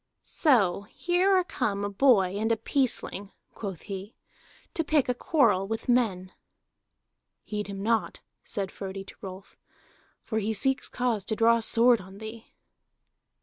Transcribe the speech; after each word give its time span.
"So 0.23 0.81
here 0.89 1.37
are 1.37 1.43
come 1.43 1.85
a 1.85 1.89
boy 1.91 2.35
and 2.35 2.51
a 2.51 2.57
peaceling," 2.57 3.33
quoth 3.53 3.83
he, 3.83 4.15
"to 4.73 4.83
pick 4.83 5.07
a 5.07 5.13
quarrel 5.13 5.67
with 5.67 5.87
men." 5.87 6.31
"Heed 7.43 7.67
him 7.67 7.83
not," 7.83 8.19
said 8.43 8.71
Frodi 8.71 9.03
to 9.03 9.15
Rolf, 9.21 9.55
"for 10.23 10.39
he 10.39 10.53
seeks 10.53 10.89
cause 10.89 11.23
to 11.25 11.35
draw 11.35 11.59
sword 11.59 12.01
on 12.01 12.17
thee." 12.17 12.47